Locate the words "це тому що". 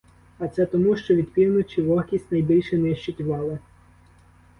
0.47-1.15